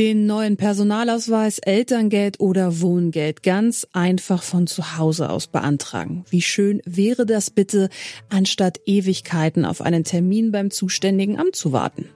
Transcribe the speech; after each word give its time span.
Den 0.00 0.24
neuen 0.24 0.56
Personalausweis, 0.56 1.58
Elterngeld 1.58 2.40
oder 2.40 2.80
Wohngeld 2.80 3.42
ganz 3.42 3.86
einfach 3.92 4.42
von 4.42 4.66
zu 4.66 4.96
Hause 4.96 5.28
aus 5.28 5.46
beantragen. 5.46 6.24
Wie 6.30 6.40
schön 6.40 6.80
wäre 6.86 7.26
das 7.26 7.50
bitte, 7.50 7.90
anstatt 8.30 8.80
Ewigkeiten 8.86 9.66
auf 9.66 9.82
einen 9.82 10.04
Termin 10.04 10.52
beim 10.52 10.70
zuständigen 10.70 11.38
Amt 11.38 11.54
zu 11.54 11.72
warten. 11.72 12.08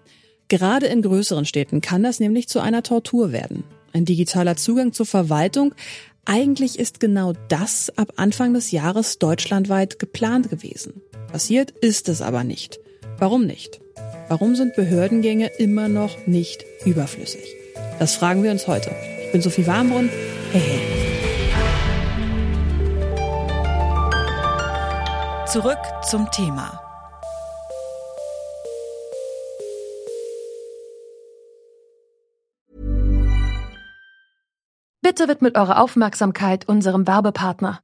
Gerade 0.48 0.86
in 0.86 1.02
größeren 1.02 1.44
Städten 1.44 1.82
kann 1.82 2.02
das 2.02 2.20
nämlich 2.20 2.48
zu 2.48 2.60
einer 2.60 2.82
Tortur 2.82 3.32
werden. 3.32 3.65
Ein 3.92 4.06
digitaler 4.06 4.56
Zugang 4.56 4.94
zur 4.94 5.04
Verwaltung, 5.04 5.74
eigentlich 6.24 6.78
ist 6.78 7.01
genau 7.01 7.35
das 7.48 7.92
ab 7.98 8.14
Anfang 8.16 8.54
des 8.54 8.71
Jahres 8.71 9.19
deutschlandweit 9.19 9.98
geplant 9.98 10.48
gewesen. 10.48 11.03
Passiert 11.30 11.72
ist 11.82 12.08
es 12.08 12.22
aber 12.22 12.44
nicht. 12.44 12.80
Warum 13.19 13.44
nicht? 13.44 13.82
Warum 14.30 14.56
sind 14.56 14.74
Behördengänge 14.74 15.51
immer 15.58 15.88
noch 15.88 16.27
nicht 16.27 16.64
überflüssig? 16.87 17.53
Das 17.98 18.16
fragen 18.16 18.42
wir 18.42 18.51
uns 18.51 18.66
heute. 18.66 18.91
Ich 19.24 19.33
bin 19.33 19.41
Sophie 19.41 19.66
Warmbrunn. 19.66 20.10
Hey, 20.52 20.60
hey. 20.60 21.05
Zurück 25.46 25.78
zum 26.02 26.28
Thema. 26.32 26.80
Bitte 35.01 35.29
widmet 35.29 35.56
eure 35.56 35.79
Aufmerksamkeit 35.79 36.66
unserem 36.66 37.06
Werbepartner. 37.06 37.84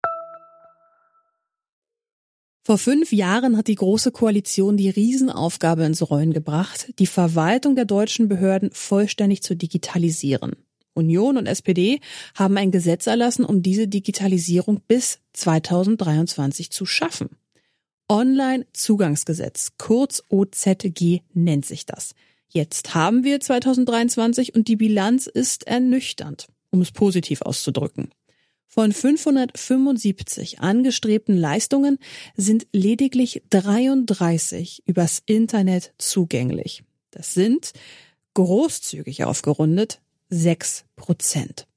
Vor 2.63 2.77
fünf 2.77 3.11
Jahren 3.11 3.57
hat 3.57 3.67
die 3.67 3.75
Große 3.75 4.11
Koalition 4.11 4.77
die 4.77 4.91
Riesenaufgabe 4.91 5.83
ins 5.83 6.07
Rollen 6.07 6.31
gebracht, 6.31 6.93
die 6.99 7.07
Verwaltung 7.07 7.75
der 7.75 7.85
deutschen 7.85 8.27
Behörden 8.27 8.69
vollständig 8.71 9.41
zu 9.41 9.55
digitalisieren. 9.55 10.55
Union 10.93 11.37
und 11.37 11.47
SPD 11.47 12.01
haben 12.35 12.57
ein 12.57 12.69
Gesetz 12.69 13.07
erlassen, 13.07 13.45
um 13.45 13.63
diese 13.63 13.87
Digitalisierung 13.87 14.81
bis 14.87 15.19
2023 15.33 16.69
zu 16.69 16.85
schaffen. 16.85 17.29
Online-Zugangsgesetz, 18.07 19.71
kurz 19.79 20.23
OZG 20.29 21.21
nennt 21.33 21.65
sich 21.65 21.87
das. 21.87 22.13
Jetzt 22.47 22.93
haben 22.93 23.23
wir 23.23 23.39
2023 23.39 24.53
und 24.53 24.67
die 24.67 24.75
Bilanz 24.75 25.25
ist 25.25 25.65
ernüchternd, 25.65 26.47
um 26.69 26.81
es 26.81 26.91
positiv 26.91 27.41
auszudrücken. 27.41 28.11
Von 28.73 28.93
575 28.93 30.61
angestrebten 30.61 31.35
Leistungen 31.35 31.97
sind 32.37 32.67
lediglich 32.71 33.43
33 33.49 34.83
übers 34.85 35.21
Internet 35.25 35.93
zugänglich. 35.97 36.81
Das 37.11 37.33
sind, 37.33 37.73
großzügig 38.33 39.25
aufgerundet, 39.25 40.01
6 40.29 40.85
Prozent. 40.95 41.67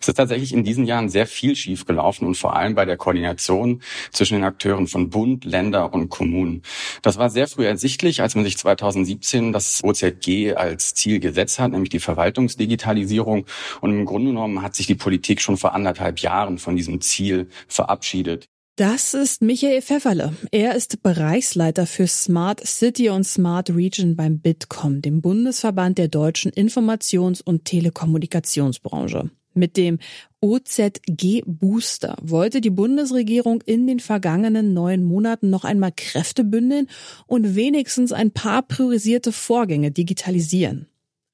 Es 0.00 0.08
ist 0.08 0.16
tatsächlich 0.16 0.52
in 0.52 0.64
diesen 0.64 0.84
Jahren 0.84 1.08
sehr 1.08 1.26
viel 1.26 1.56
schiefgelaufen 1.56 2.26
und 2.26 2.36
vor 2.36 2.54
allem 2.56 2.74
bei 2.74 2.84
der 2.84 2.98
Koordination 2.98 3.80
zwischen 4.12 4.34
den 4.34 4.44
Akteuren 4.44 4.86
von 4.86 5.08
Bund, 5.08 5.46
Länder 5.46 5.94
und 5.94 6.10
Kommunen. 6.10 6.62
Das 7.00 7.16
war 7.16 7.30
sehr 7.30 7.48
früh 7.48 7.66
ersichtlich, 7.66 8.20
als 8.20 8.34
man 8.34 8.44
sich 8.44 8.58
2017 8.58 9.52
das 9.52 9.82
OZG 9.82 10.56
als 10.56 10.92
Ziel 10.92 11.20
gesetzt 11.20 11.58
hat, 11.58 11.72
nämlich 11.72 11.88
die 11.88 12.00
Verwaltungsdigitalisierung. 12.00 13.46
Und 13.80 13.90
im 13.90 14.04
Grunde 14.04 14.32
genommen 14.32 14.60
hat 14.60 14.74
sich 14.74 14.86
die 14.86 14.94
Politik 14.94 15.40
schon 15.40 15.56
vor 15.56 15.74
anderthalb 15.74 16.20
Jahren 16.20 16.58
von 16.58 16.76
diesem 16.76 17.00
Ziel 17.00 17.48
verabschiedet. 17.66 18.46
Das 18.76 19.14
ist 19.14 19.40
Michael 19.40 19.82
Pfefferle. 19.82 20.34
Er 20.50 20.74
ist 20.74 21.00
Bereichsleiter 21.00 21.86
für 21.86 22.08
Smart 22.08 22.60
City 22.66 23.08
und 23.08 23.22
Smart 23.22 23.70
Region 23.70 24.16
beim 24.16 24.40
Bitkom, 24.40 25.00
dem 25.00 25.22
Bundesverband 25.22 25.96
der 25.96 26.08
deutschen 26.08 26.50
Informations- 26.50 27.40
und 27.40 27.64
Telekommunikationsbranche. 27.64 29.30
Mit 29.54 29.76
dem 29.76 29.98
OZG 30.40 31.42
Booster 31.46 32.16
wollte 32.20 32.60
die 32.60 32.70
Bundesregierung 32.70 33.62
in 33.62 33.86
den 33.86 34.00
vergangenen 34.00 34.74
neun 34.74 35.02
Monaten 35.04 35.48
noch 35.48 35.64
einmal 35.64 35.92
Kräfte 35.96 36.44
bündeln 36.44 36.88
und 37.26 37.54
wenigstens 37.54 38.12
ein 38.12 38.30
paar 38.30 38.62
priorisierte 38.62 39.32
Vorgänge 39.32 39.90
digitalisieren. 39.90 40.88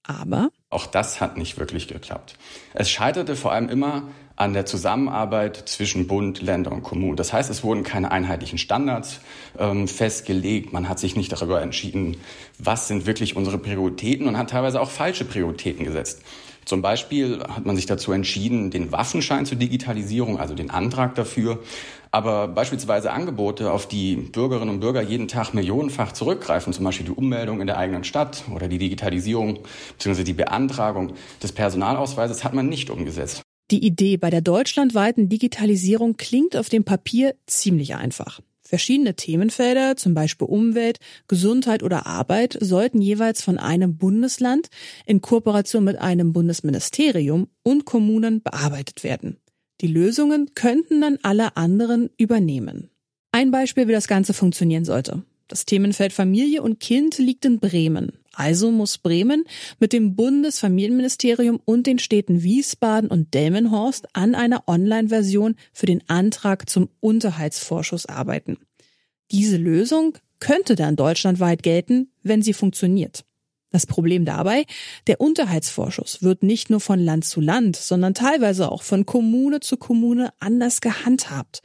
Aber 0.05 0.51
auch 0.71 0.87
das 0.87 1.21
hat 1.21 1.37
nicht 1.37 1.59
wirklich 1.59 1.89
geklappt. 1.89 2.37
Es 2.75 2.89
scheiterte 2.89 3.35
vor 3.35 3.53
allem 3.53 3.69
immer 3.69 4.05
an 4.37 4.53
der 4.55 4.65
Zusammenarbeit 4.65 5.57
zwischen 5.69 6.07
Bund, 6.07 6.41
Länder 6.41 6.73
und 6.73 6.83
Kommunen. 6.83 7.17
Das 7.17 7.33
heißt, 7.33 7.51
es 7.51 7.63
wurden 7.63 7.83
keine 7.83 8.11
einheitlichen 8.11 8.57
Standards 8.57 9.21
ähm, 9.59 9.89
festgelegt. 9.89 10.73
Man 10.73 10.89
hat 10.89 10.99
sich 10.99 11.17
nicht 11.17 11.31
darüber 11.33 11.61
entschieden, 11.61 12.17
was 12.59 12.89
sind 12.89 13.05
wirklich 13.05 13.37
unsere 13.37 13.59
Prioritäten 13.59 14.29
und 14.29 14.39
hat 14.39 14.51
teilweise 14.51 14.81
auch 14.81 14.91
falsche 14.91 15.25
Prioritäten 15.25 15.85
gesetzt. 15.85 16.23
Zum 16.71 16.83
Beispiel 16.83 17.43
hat 17.43 17.67
man 17.67 17.75
sich 17.75 17.87
dazu 17.87 18.13
entschieden, 18.13 18.71
den 18.71 18.93
Waffenschein 18.93 19.45
zur 19.45 19.59
Digitalisierung, 19.59 20.39
also 20.39 20.55
den 20.55 20.71
Antrag 20.71 21.17
dafür, 21.17 21.59
aber 22.13 22.47
beispielsweise 22.47 23.11
Angebote, 23.11 23.73
auf 23.73 23.89
die 23.89 24.15
Bürgerinnen 24.15 24.75
und 24.75 24.79
Bürger 24.79 25.03
jeden 25.03 25.27
Tag 25.27 25.53
millionenfach 25.53 26.13
zurückgreifen, 26.13 26.73
zum 26.73 26.85
Beispiel 26.85 27.07
die 27.07 27.13
Ummeldung 27.13 27.61
in 27.61 27.67
der 27.67 27.77
eigenen 27.77 28.05
Stadt 28.05 28.45
oder 28.55 28.69
die 28.69 28.79
Digitalisierung 28.79 29.59
bzw. 29.99 30.23
die 30.23 30.33
Beantragung 30.33 31.15
des 31.43 31.51
Personalausweises, 31.51 32.45
hat 32.45 32.55
man 32.55 32.69
nicht 32.69 32.89
umgesetzt. 32.89 33.43
Die 33.73 33.85
Idee 33.85 34.17
bei 34.17 34.31
der 34.31 34.41
deutschlandweiten 34.41 35.29
Digitalisierung 35.29 36.19
klingt 36.19 36.57
auf 36.57 36.69
dem 36.69 36.85
Papier 36.85 37.35
ziemlich 37.47 37.97
einfach. 37.97 38.39
Verschiedene 38.71 39.17
Themenfelder, 39.17 39.97
zum 39.97 40.15
Beispiel 40.15 40.47
Umwelt, 40.47 40.99
Gesundheit 41.27 41.83
oder 41.83 42.07
Arbeit, 42.07 42.57
sollten 42.61 43.03
jeweils 43.03 43.43
von 43.43 43.59
einem 43.59 43.97
Bundesland 43.97 44.69
in 45.07 45.21
Kooperation 45.21 45.83
mit 45.83 45.99
einem 45.99 46.33
Bundesministerium 46.33 47.49
und 47.65 47.85
Kommunen 47.85 48.45
bearbeitet 48.45 49.03
werden. 49.03 49.39
Die 49.81 49.89
Lösungen 49.89 50.55
könnten 50.55 51.01
dann 51.01 51.19
alle 51.25 51.57
anderen 51.57 52.11
übernehmen. 52.17 52.91
Ein 53.33 53.51
Beispiel, 53.51 53.89
wie 53.89 53.93
das 53.93 54.07
Ganze 54.07 54.35
funktionieren 54.35 54.85
sollte. 54.85 55.25
Das 55.49 55.65
Themenfeld 55.65 56.13
Familie 56.13 56.63
und 56.63 56.79
Kind 56.79 57.19
liegt 57.19 57.45
in 57.45 57.59
Bremen. 57.59 58.20
Also 58.35 58.71
muss 58.71 58.99
Bremen 58.99 59.45
mit 59.81 59.93
dem 59.93 60.15
Bundesfamilienministerium 60.15 61.61
und 61.65 61.87
den 61.87 61.99
Städten 61.99 62.43
Wiesbaden 62.43 63.11
und 63.11 63.35
Delmenhorst 63.35 64.09
an 64.15 64.35
einer 64.35 64.69
Online-Version 64.69 65.57
für 65.73 65.87
den 65.87 66.09
Antrag 66.09 66.71
zum 66.71 66.89
Unterhaltsvorschuss 67.01 68.07
arbeiten. 68.07 68.59
Diese 69.31 69.57
Lösung 69.57 70.17
könnte 70.39 70.75
dann 70.75 70.97
deutschlandweit 70.97 71.63
gelten, 71.63 72.13
wenn 72.23 72.43
sie 72.43 72.55
funktioniert. 72.55 73.25
Das 73.73 73.87
Problem 73.87 74.25
dabei, 74.25 74.65
der 75.07 75.21
Unterhaltsvorschuss 75.21 76.23
wird 76.23 76.43
nicht 76.43 76.71
nur 76.71 76.81
von 76.81 76.99
Land 76.99 77.25
zu 77.25 77.41
Land, 77.41 77.77
sondern 77.77 78.15
teilweise 78.15 78.71
auch 78.71 78.83
von 78.83 79.07
Kommune 79.07 79.61
zu 79.61 79.77
Kommune 79.77 80.33
anders 80.41 80.81
gehandhabt. 80.81 81.63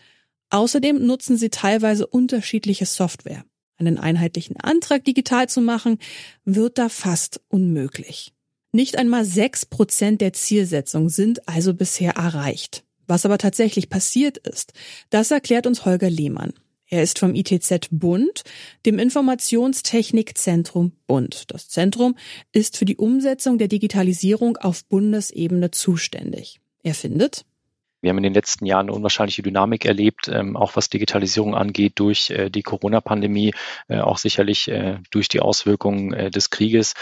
Außerdem 0.52 1.03
nutzen 1.03 1.38
sie 1.38 1.50
teilweise 1.50 2.06
unterschiedliche 2.06 2.86
Software. 2.86 3.44
Einen 3.78 3.97
einheitlichen 3.97 4.58
Antrag 4.58 5.03
digital 5.03 5.50
zu 5.50 5.62
machen, 5.62 5.97
wird 6.46 6.78
da 6.78 6.90
fast 6.90 7.41
unmöglich. 7.50 8.34
Nicht 8.72 8.97
einmal 8.97 9.25
sechs 9.25 9.66
Prozent 9.66 10.22
der 10.22 10.34
Zielsetzung 10.34 11.09
sind 11.09 11.47
also 11.47 11.73
bisher 11.73 12.14
erreicht. 12.14 12.84
Was 13.08 13.26
aber 13.26 13.38
tatsächlich 13.38 13.90
passiert 13.90 14.38
ist, 14.38 14.73
das 15.09 15.32
erklärt 15.32 15.67
uns 15.67 15.85
Holger 15.85 16.09
Lehmann. 16.09 16.53
Er 16.88 17.02
ist 17.02 17.20
vom 17.20 17.34
ITZ 17.34 17.88
Bund, 17.91 18.44
dem 18.85 19.00
Informationstechnikzentrum 19.00 20.91
Bund. 21.08 21.46
Das 21.47 21.67
Zentrum 21.67 22.16
ist 22.52 22.78
für 22.78 22.85
die 22.85 22.97
Umsetzung 22.97 23.58
der 23.58 23.67
Digitalisierung 23.67 24.58
auf 24.58 24.85
Bundesebene 24.85 25.72
zuständig. 25.72 26.61
Er 26.84 26.94
findet, 26.94 27.46
Wir 28.05 28.11
haben 28.11 28.17
in 28.17 28.23
den 28.23 28.35
letzten 28.35 28.67
Jahren 28.67 28.85
eine 28.85 28.96
unwahrscheinliche 28.96 29.41
Dynamik 29.41 29.84
erlebt, 29.84 30.28
ähm, 30.28 30.55
auch 30.55 30.75
was 30.75 30.90
Digitalisierung 30.90 31.55
angeht, 31.55 31.93
durch 31.96 32.29
äh, 32.29 32.52
die 32.52 32.61
Corona-Pandemie, 32.61 33.55
äh, 33.87 33.97
auch 33.97 34.19
sicherlich 34.19 34.67
äh, 34.67 34.99
durch 35.09 35.28
die 35.28 35.40
Auswirkungen 35.40 36.11
des 36.29 36.52
Krieges. 36.52 36.93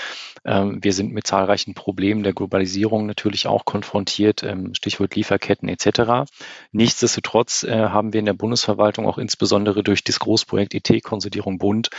Ähm, 0.45 0.81
wir 0.81 0.93
sind 0.93 1.11
mit 1.11 1.27
zahlreichen 1.27 1.73
Problemen 1.73 2.23
der 2.23 2.31
Globalisierung 2.31 3.05
natürlich 3.05 3.47
auch 3.47 3.65
konfrontiert, 3.65 4.43
ähm, 4.43 4.73
Stichwort 4.75 5.13
Lieferketten 5.17 5.67
etc. 5.67 6.31
Nichtsdestotrotz 6.71 7.65
haben 7.69 8.13
wir 8.13 8.19
in 8.19 8.25
der 8.25 8.33
Bundesverwaltung 8.33 9.05
auch 9.05 9.17
insbesondere 9.17 9.83
durch 9.83 10.05
das 10.05 10.19
Großprojekt 10.19 10.73
IT-Konsolidierung 10.73 11.57
Bund 11.57 11.89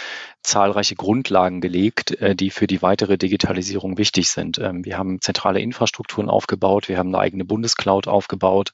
zahlreiche 0.42 0.94
Grundlagen 0.94 1.60
gelegt, 1.60 2.16
die 2.40 2.50
für 2.50 2.66
die 2.66 2.80
weitere 2.80 3.18
Digitalisierung 3.18 3.98
wichtig 3.98 4.30
sind. 4.30 4.58
Wir 4.58 4.98
haben 4.98 5.20
zentrale 5.20 5.60
Infrastrukturen 5.60 6.28
aufgebaut, 6.28 6.88
wir 6.88 6.98
haben 6.98 7.14
eine 7.14 7.18
eigene 7.18 7.44
Bundescloud 7.44 8.08
aufgebaut. 8.08 8.72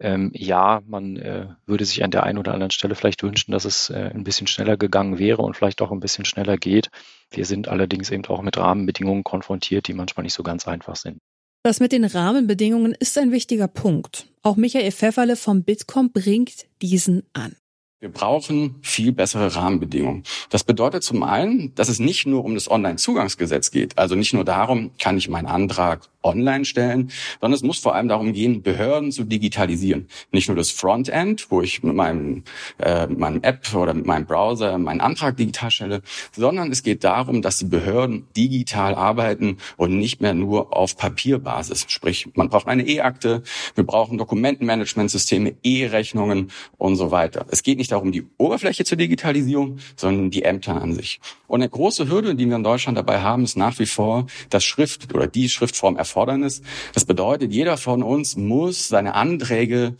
Ähm, 0.00 0.30
ja, 0.34 0.80
man 0.86 1.16
äh, 1.16 1.48
würde 1.66 1.84
sich 1.84 2.04
an 2.04 2.10
der 2.10 2.22
einen 2.22 2.38
oder 2.38 2.52
anderen 2.54 2.70
Stelle 2.70 2.94
vielleicht 2.94 3.22
wünschen, 3.22 3.52
dass 3.52 3.64
es 3.64 3.90
äh, 3.90 4.10
ein 4.14 4.24
bisschen 4.24 4.46
schneller 4.46 4.76
gegangen 4.76 5.18
wäre 5.18 5.42
und 5.42 5.56
vielleicht 5.56 5.82
auch 5.82 5.90
ein 5.90 6.00
bisschen 6.00 6.24
schneller 6.24 6.56
geht. 6.56 6.88
Wir 7.30 7.44
sind 7.44 7.68
allerdings 7.68 8.10
eben 8.10 8.24
auch 8.26 8.42
mit 8.42 8.56
Rahmenbedingungen 8.56 9.24
konfrontiert, 9.24 9.88
die 9.88 9.94
manchmal 9.94 10.22
nicht 10.22 10.34
so 10.34 10.42
ganz 10.42 10.68
einfach 10.68 10.96
sind. 10.96 11.18
Das 11.64 11.80
mit 11.80 11.92
den 11.92 12.04
Rahmenbedingungen 12.04 12.94
ist 12.94 13.18
ein 13.18 13.32
wichtiger 13.32 13.66
Punkt. 13.66 14.26
Auch 14.42 14.56
Michael 14.56 14.92
Pfefferle 14.92 15.36
vom 15.36 15.64
Bitkom 15.64 16.12
bringt 16.12 16.66
diesen 16.80 17.24
an. 17.32 17.56
Wir 18.00 18.10
brauchen 18.10 18.76
viel 18.80 19.10
bessere 19.10 19.56
Rahmenbedingungen. 19.56 20.22
Das 20.50 20.62
bedeutet 20.62 21.02
zum 21.02 21.24
einen, 21.24 21.74
dass 21.74 21.88
es 21.88 21.98
nicht 21.98 22.26
nur 22.26 22.44
um 22.44 22.54
das 22.54 22.70
Onlinezugangsgesetz 22.70 23.72
geht, 23.72 23.98
also 23.98 24.14
nicht 24.14 24.32
nur 24.32 24.44
darum, 24.44 24.92
kann 25.00 25.18
ich 25.18 25.28
meinen 25.28 25.46
Antrag 25.46 26.08
online 26.22 26.64
stellen, 26.64 27.10
sondern 27.40 27.56
es 27.56 27.62
muss 27.62 27.78
vor 27.78 27.94
allem 27.94 28.08
darum 28.08 28.32
gehen, 28.32 28.62
Behörden 28.62 29.12
zu 29.12 29.24
digitalisieren. 29.24 30.08
Nicht 30.30 30.48
nur 30.48 30.56
das 30.56 30.70
Frontend, 30.70 31.50
wo 31.50 31.62
ich 31.62 31.82
mit 31.82 31.94
meinem, 31.94 32.44
äh, 32.78 33.06
meinem 33.06 33.42
App 33.42 33.74
oder 33.74 33.94
mit 33.94 34.06
meinem 34.06 34.26
Browser 34.26 34.78
meinen 34.78 35.00
Antrag 35.00 35.36
digital 35.36 35.70
stelle, 35.70 36.02
sondern 36.36 36.70
es 36.70 36.82
geht 36.82 37.04
darum, 37.04 37.42
dass 37.42 37.58
die 37.58 37.64
Behörden 37.64 38.26
digital 38.36 38.94
arbeiten 38.94 39.58
und 39.76 39.98
nicht 39.98 40.20
mehr 40.20 40.34
nur 40.34 40.76
auf 40.76 40.96
Papierbasis. 40.96 41.86
Sprich, 41.88 42.28
man 42.34 42.48
braucht 42.48 42.66
eine 42.68 42.86
E-Akte, 42.86 43.42
wir 43.74 43.84
brauchen 43.84 44.18
Dokumentenmanagementsysteme, 44.18 45.54
E-Rechnungen 45.62 46.50
und 46.76 46.96
so 46.96 47.10
weiter. 47.10 47.46
Es 47.50 47.62
geht 47.62 47.78
nicht 47.78 47.87
darum, 47.88 48.12
die 48.12 48.26
Oberfläche 48.36 48.84
zur 48.84 48.98
Digitalisierung, 48.98 49.78
sondern 49.96 50.30
die 50.30 50.44
Ämter 50.44 50.80
an 50.80 50.94
sich. 50.94 51.20
Und 51.46 51.60
eine 51.60 51.68
große 51.68 52.08
Hürde, 52.08 52.34
die 52.34 52.48
wir 52.48 52.56
in 52.56 52.62
Deutschland 52.62 52.96
dabei 52.96 53.20
haben, 53.20 53.44
ist 53.44 53.56
nach 53.56 53.78
wie 53.78 53.86
vor 53.86 54.26
das 54.50 54.64
Schrift 54.64 55.14
oder 55.14 55.26
die 55.26 55.48
Schriftform 55.48 55.96
Erfordernis. 55.96 56.62
Das 56.94 57.04
bedeutet, 57.04 57.52
jeder 57.52 57.76
von 57.76 58.02
uns 58.02 58.36
muss 58.36 58.88
seine 58.88 59.14
Anträge 59.14 59.96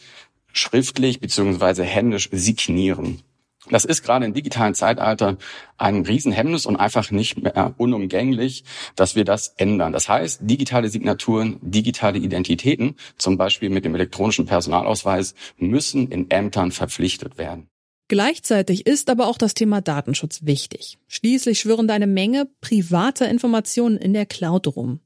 schriftlich 0.53 1.21
beziehungsweise 1.21 1.85
händisch 1.85 2.29
signieren. 2.33 3.23
Das 3.71 3.85
ist 3.85 4.03
gerade 4.03 4.25
im 4.25 4.33
digitalen 4.33 4.75
Zeitalter 4.75 5.37
ein 5.77 6.05
Riesenhemmnis 6.05 6.65
und 6.65 6.77
einfach 6.77 7.11
nicht 7.11 7.43
mehr 7.43 7.75
unumgänglich, 7.77 8.65
dass 8.97 9.15
wir 9.15 9.25
das 9.25 9.49
ändern. 9.57 9.93
Das 9.93 10.09
heißt, 10.09 10.41
digitale 10.43 10.89
Signaturen, 10.89 11.59
digitale 11.61 12.19
Identitäten, 12.19 12.97
zum 13.17 13.37
Beispiel 13.37 13.69
mit 13.69 13.85
dem 13.85 13.95
elektronischen 13.95 14.47
Personalausweis, 14.47 15.35
müssen 15.59 16.09
in 16.09 16.31
Ämtern 16.31 16.73
verpflichtet 16.73 17.37
werden. 17.37 17.69
Gleichzeitig 18.09 18.87
ist 18.87 19.11
aber 19.11 19.27
auch 19.29 19.37
das 19.37 19.53
Thema 19.53 19.83
Datenschutz 19.83 20.41
wichtig. 20.43 20.99
Schließlich 21.07 21.61
schwirren 21.61 21.87
da 21.87 21.95
eine 21.95 22.07
Menge 22.07 22.49
privater 22.63 23.29
Informationen 23.29 23.99
in 23.99 24.15
der 24.15 24.25
Cloud 24.25 24.67
rum. 24.75 25.01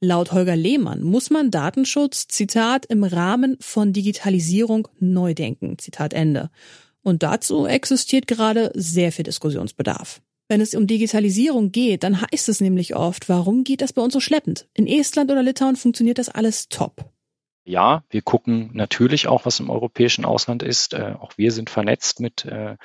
Laut 0.00 0.32
Holger 0.32 0.56
Lehmann 0.56 1.02
muss 1.02 1.30
man 1.30 1.50
Datenschutz, 1.50 2.28
Zitat, 2.28 2.86
im 2.86 3.04
Rahmen 3.04 3.56
von 3.60 3.92
Digitalisierung 3.92 4.88
neu 4.98 5.34
denken, 5.34 5.78
Zitat 5.78 6.12
Ende. 6.12 6.50
Und 7.02 7.22
dazu 7.22 7.66
existiert 7.66 8.26
gerade 8.26 8.72
sehr 8.74 9.12
viel 9.12 9.24
Diskussionsbedarf. 9.24 10.20
Wenn 10.48 10.60
es 10.60 10.74
um 10.74 10.86
Digitalisierung 10.86 11.72
geht, 11.72 12.04
dann 12.04 12.20
heißt 12.20 12.48
es 12.48 12.60
nämlich 12.60 12.94
oft, 12.94 13.28
warum 13.28 13.64
geht 13.64 13.80
das 13.80 13.92
bei 13.92 14.02
uns 14.02 14.12
so 14.12 14.20
schleppend? 14.20 14.68
In 14.74 14.86
Estland 14.86 15.30
oder 15.30 15.42
Litauen 15.42 15.76
funktioniert 15.76 16.18
das 16.18 16.28
alles 16.28 16.68
top. 16.68 17.10
Ja, 17.68 18.04
wir 18.10 18.22
gucken 18.22 18.70
natürlich 18.74 19.26
auch, 19.26 19.44
was 19.44 19.58
im 19.58 19.70
europäischen 19.70 20.24
Ausland 20.24 20.62
ist. 20.62 20.94
Äh, 20.94 21.14
auch 21.18 21.32
wir 21.36 21.50
sind 21.50 21.68
vernetzt 21.68 22.20
mit 22.20 22.44
äh, 22.44 22.76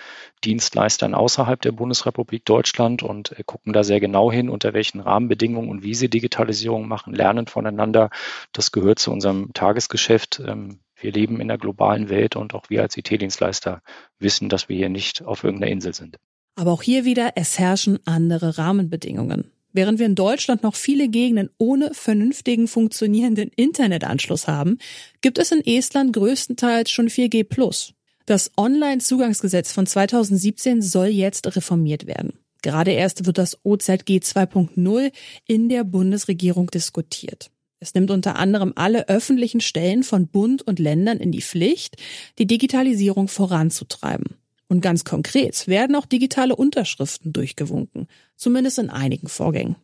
Dienstleistern 0.44 1.14
außerhalb 1.14 1.62
der 1.62 1.72
Bundesrepublik 1.72 2.46
Deutschland 2.46 3.04
und 3.04 3.38
äh, 3.38 3.44
gucken 3.46 3.74
da 3.74 3.84
sehr 3.84 4.00
genau 4.00 4.32
hin, 4.32 4.50
unter 4.50 4.74
welchen 4.74 5.00
Rahmenbedingungen 5.00 5.70
und 5.70 5.84
wie 5.84 5.94
sie 5.94 6.10
Digitalisierung 6.10 6.88
machen, 6.88 7.14
lernen 7.14 7.46
voneinander. 7.46 8.10
Das 8.54 8.72
gehört 8.72 8.98
zu 8.98 9.12
unserem 9.12 9.54
Tagesgeschäft. 9.54 10.42
Ähm, 10.44 10.80
wir 10.96 11.12
leben 11.12 11.40
in 11.40 11.50
der 11.50 11.60
globalen 11.60 12.10
Welt 12.10 12.36
und 12.36 12.56
auch 12.56 12.72
wir 12.72 12.82
als 12.82 12.98
IT-Dienstleister 12.98 13.84
wissen, 14.18 14.50
dass 14.50 14.68
wir 14.68 14.78
hier 14.78 14.90
nicht 14.90 15.24
auf 15.24 15.44
irgendeiner 15.44 15.72
Insel 15.72 15.94
sind. 15.94 16.18
Aber 16.56 16.72
auch 16.72 16.82
hier 16.82 17.06
wieder, 17.06 17.34
es 17.36 17.60
herrschen 17.60 18.00
andere 18.08 18.58
Rahmenbedingungen. 18.58 19.52
Während 19.74 20.00
wir 20.00 20.06
in 20.06 20.16
Deutschland 20.16 20.64
noch 20.64 20.76
viele 20.76 21.08
Gegenden 21.08 21.50
ohne 21.58 21.94
vernünftigen 21.94 22.68
funktionierenden 22.68 23.52
Internetanschluss 23.56 24.48
haben, 24.48 24.78
gibt 25.22 25.38
es 25.38 25.52
in 25.52 25.66
Estland 25.66 26.14
größtenteils 26.14 26.92
schon 26.92 27.10
4G+. 27.10 27.94
Das 28.26 28.52
Online-Zugangsgesetz 28.58 29.72
von 29.72 29.86
2017 29.86 30.82
soll 30.82 31.08
jetzt 31.08 31.56
reformiert 31.56 32.06
werden. 32.06 32.34
Gerade 32.62 32.92
erst 32.92 33.26
wird 33.26 33.38
das 33.38 33.58
OZG 33.64 34.20
2.0 34.20 35.12
in 35.48 35.70
der 35.70 35.84
Bundesregierung 35.84 36.68
diskutiert. 36.68 37.50
Es 37.80 37.96
nimmt 37.96 38.12
unter 38.12 38.36
anderem 38.36 38.74
alle 38.76 39.10
öffentlichen 39.10 39.60
Stellen 39.60 40.04
von 40.04 40.28
Bund 40.28 40.62
und 40.62 40.78
Ländern 40.78 41.18
in 41.18 41.32
die 41.32 41.42
Pflicht, 41.42 41.96
die 42.38 42.46
Digitalisierung 42.46 43.28
voranzutreiben. 43.28 44.38
Und 44.72 44.80
ganz 44.80 45.04
konkret 45.04 45.68
werden 45.68 45.98
auch 45.98 46.06
digitale 46.06 46.56
Unterschriften 46.56 47.34
durchgewunken, 47.34 48.08
zumindest 48.38 48.80
in 48.80 48.90
einigen 48.90 49.28
Vorgängen. 49.28 49.76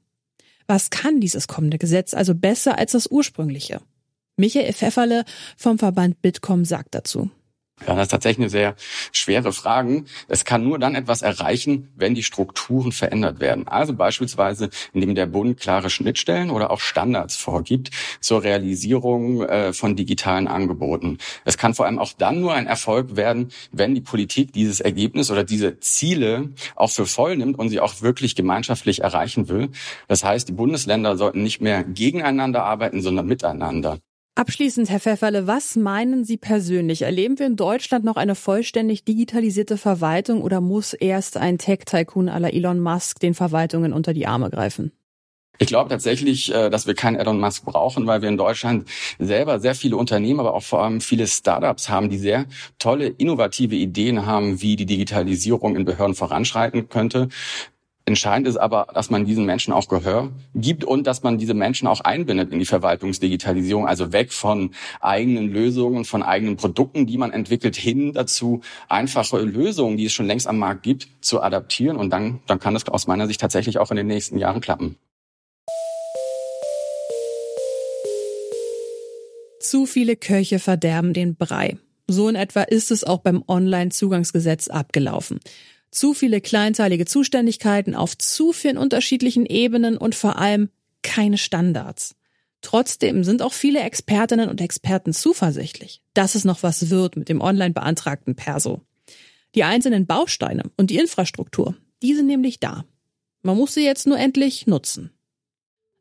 Was 0.65 0.91
kann 0.91 1.19
dieses 1.19 1.49
kommende 1.49 1.77
Gesetz 1.77 2.13
also 2.13 2.33
besser 2.33 2.77
als 2.77 2.93
das 2.93 3.07
ursprüngliche? 3.11 3.81
Michael 4.37 4.71
Pfefferle 4.71 5.25
vom 5.57 5.77
Verband 5.77 6.21
Bitkom 6.21 6.63
sagt 6.63 6.95
dazu. 6.95 7.29
Ja, 7.85 7.93
das 7.93 8.05
ist 8.05 8.11
tatsächlich 8.11 8.45
eine 8.45 8.49
sehr 8.49 8.75
schwere 9.11 9.53
Frage. 9.53 10.03
Es 10.27 10.45
kann 10.45 10.63
nur 10.63 10.79
dann 10.79 10.95
etwas 10.95 11.21
erreichen, 11.21 11.89
wenn 11.95 12.15
die 12.15 12.23
Strukturen 12.23 12.91
verändert 12.91 13.39
werden. 13.39 13.67
Also 13.67 13.93
beispielsweise, 13.93 14.69
indem 14.93 15.13
der 15.13 15.27
Bund 15.27 15.59
klare 15.59 15.91
Schnittstellen 15.91 16.49
oder 16.49 16.71
auch 16.71 16.79
Standards 16.79 17.35
vorgibt 17.35 17.91
zur 18.19 18.41
Realisierung 18.43 19.43
äh, 19.43 19.73
von 19.73 19.95
digitalen 19.95 20.47
Angeboten. 20.47 21.19
Es 21.45 21.57
kann 21.59 21.75
vor 21.75 21.85
allem 21.85 21.99
auch 21.99 22.13
dann 22.13 22.41
nur 22.41 22.55
ein 22.55 22.65
Erfolg 22.65 23.15
werden, 23.15 23.51
wenn 23.71 23.93
die 23.93 24.01
Politik 24.01 24.53
dieses 24.53 24.79
Ergebnis 24.79 25.29
oder 25.29 25.43
diese 25.43 25.79
Ziele 25.79 26.49
auch 26.75 26.89
für 26.89 27.05
voll 27.05 27.37
nimmt 27.37 27.59
und 27.59 27.69
sie 27.69 27.79
auch 27.79 28.01
wirklich 28.01 28.35
gemeinschaftlich 28.35 29.01
erreichen 29.01 29.49
will. 29.49 29.69
Das 30.07 30.23
heißt, 30.23 30.49
die 30.49 30.53
Bundesländer 30.53 31.15
sollten 31.15 31.43
nicht 31.43 31.61
mehr 31.61 31.83
gegeneinander 31.83 32.63
arbeiten, 32.63 33.01
sondern 33.01 33.27
miteinander. 33.27 33.99
Abschließend, 34.37 34.91
Herr 34.91 34.99
Pfefferle, 34.99 35.47
was 35.47 35.75
meinen 35.75 36.23
Sie 36.23 36.37
persönlich? 36.37 37.01
Erleben 37.01 37.39
wir 37.39 37.47
in 37.47 37.55
Deutschland 37.55 38.05
noch 38.05 38.17
eine 38.17 38.35
vollständig 38.35 39.03
digitalisierte 39.03 39.77
Verwaltung 39.77 40.43
oder 40.43 40.61
muss 40.61 40.93
erst 40.93 41.37
ein 41.37 41.57
Tech-Tycoon 41.57 42.29
aller 42.29 42.53
Elon 42.53 42.79
Musk 42.79 43.19
den 43.19 43.33
Verwaltungen 43.33 43.93
unter 43.93 44.13
die 44.13 44.27
Arme 44.27 44.51
greifen? 44.51 44.91
Ich 45.57 45.65
glaube 45.65 45.89
tatsächlich, 45.89 46.53
äh, 46.53 46.69
dass 46.69 46.85
wir 46.85 46.93
keinen 46.93 47.15
Elon 47.15 47.39
Musk 47.39 47.65
brauchen, 47.65 48.05
weil 48.05 48.21
wir 48.21 48.29
in 48.29 48.37
Deutschland 48.37 48.87
selber 49.17 49.59
sehr 49.59 49.73
viele 49.73 49.97
Unternehmen, 49.97 50.39
aber 50.39 50.53
auch 50.53 50.61
vor 50.61 50.83
allem 50.83 51.01
viele 51.01 51.25
Startups 51.25 51.89
haben, 51.89 52.11
die 52.11 52.19
sehr 52.19 52.45
tolle, 52.77 53.07
innovative 53.07 53.73
Ideen 53.73 54.27
haben, 54.27 54.61
wie 54.61 54.75
die 54.75 54.85
Digitalisierung 54.85 55.75
in 55.75 55.83
Behörden 55.83 56.13
voranschreiten 56.13 56.89
könnte. 56.89 57.29
Entscheidend 58.07 58.47
ist 58.47 58.55
aber, 58.55 58.87
dass 58.93 59.09
man 59.09 59.25
diesen 59.25 59.45
Menschen 59.45 59.73
auch 59.73 59.89
Gehör 59.89 60.31
gibt 60.55 60.85
und 60.85 61.05
dass 61.05 61.23
man 61.23 61.37
diese 61.37 61.53
Menschen 61.53 61.89
auch 61.89 61.99
einbindet 61.99 62.53
in 62.53 62.59
die 62.59 62.65
Verwaltungsdigitalisierung, 62.65 63.85
also 63.85 64.13
weg 64.13 64.31
von 64.31 64.71
eigenen 65.01 65.51
Lösungen, 65.51 66.05
von 66.05 66.23
eigenen 66.23 66.55
Produkten, 66.55 67.05
die 67.05 67.17
man 67.17 67.33
entwickelt, 67.33 67.75
hin 67.75 68.13
dazu, 68.13 68.61
einfache 68.87 69.39
Lösungen, 69.39 69.97
die 69.97 70.05
es 70.05 70.13
schon 70.13 70.25
längst 70.25 70.47
am 70.47 70.57
Markt 70.57 70.83
gibt, 70.83 71.09
zu 71.19 71.41
adaptieren. 71.41 71.97
Und 71.97 72.09
dann, 72.11 72.39
dann 72.47 72.61
kann 72.61 72.75
das 72.75 72.87
aus 72.87 73.07
meiner 73.07 73.27
Sicht 73.27 73.41
tatsächlich 73.41 73.77
auch 73.77 73.91
in 73.91 73.97
den 73.97 74.07
nächsten 74.07 74.37
Jahren 74.37 74.61
klappen. 74.61 74.95
Zu 79.59 79.85
viele 79.85 80.15
Köche 80.15 80.59
verderben 80.59 81.11
den 81.11 81.35
Brei. 81.35 81.77
So 82.07 82.29
in 82.29 82.35
etwa 82.35 82.61
ist 82.61 82.89
es 82.89 83.03
auch 83.03 83.19
beim 83.19 83.43
Online-Zugangsgesetz 83.45 84.69
abgelaufen. 84.69 85.41
Zu 85.97 86.13
viele 86.13 86.41
kleinteilige 86.41 87.05
Zuständigkeiten 87.05 87.95
auf 87.95 88.15
zu 88.15 88.53
vielen 88.53 88.77
unterschiedlichen 88.77 89.47
Ebenen 89.47 89.97
und 89.97 90.13
vor 90.13 90.37
allem 90.37 90.69
keine 91.01 91.39
Standards. 91.39 92.15
Trotzdem 92.61 93.23
sind 93.23 93.41
auch 93.41 93.53
viele 93.53 93.79
Expertinnen 93.79 94.47
und 94.47 94.61
Experten 94.61 95.11
zuversichtlich, 95.11 96.03
dass 96.13 96.35
es 96.35 96.45
noch 96.45 96.61
was 96.61 96.91
wird 96.91 97.17
mit 97.17 97.29
dem 97.29 97.41
online 97.41 97.73
beantragten 97.73 98.35
Perso. 98.35 98.83
Die 99.55 99.63
einzelnen 99.63 100.05
Bausteine 100.05 100.69
und 100.77 100.91
die 100.91 100.99
Infrastruktur, 100.99 101.75
die 102.03 102.13
sind 102.13 102.27
nämlich 102.27 102.59
da. 102.59 102.85
Man 103.41 103.57
muss 103.57 103.73
sie 103.73 103.83
jetzt 103.83 104.05
nur 104.05 104.19
endlich 104.19 104.67
nutzen. 104.67 105.16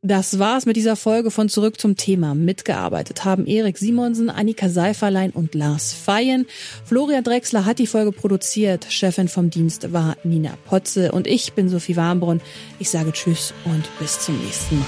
Das 0.07 0.39
war's 0.39 0.67
mit 0.67 0.77
dieser 0.77 0.95
Folge 0.95 1.33
von 1.33 1.49
Zurück 1.49 1.81
zum 1.81 1.97
Thema. 1.97 2.37
Mitgearbeitet 2.37 3.25
haben 3.25 3.45
Erik 3.45 3.77
Simonsen, 3.77 4.31
Annika 4.31 4.69
Seiferlein 4.69 5.33
und 5.33 5.57
Lars 5.57 5.93
Feyen. 5.95 6.47
Florian 6.85 7.25
Drexler 7.25 7.65
hat 7.65 7.81
die 7.81 7.89
Folge 7.89 8.13
produziert. 8.13 8.87
Chefin 8.89 9.27
vom 9.27 9.51
Dienst 9.51 9.93
war 9.93 10.17
Nina 10.23 10.57
Potze 10.65 11.11
und 11.11 11.27
ich 11.27 11.55
bin 11.55 11.69
Sophie 11.69 11.97
Warmbrunn. 11.97 12.41
Ich 12.79 12.89
sage 12.89 13.11
Tschüss 13.11 13.53
und 13.65 13.83
bis 13.99 14.21
zum 14.21 14.41
nächsten 14.45 14.79
Mal. 14.79 14.87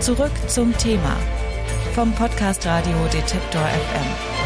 Zurück 0.00 0.32
zum 0.48 0.76
Thema 0.78 1.16
vom 1.94 2.12
Podcast 2.12 2.66
Radio 2.66 2.96
Detektor 3.12 3.62
FM. 3.62 4.37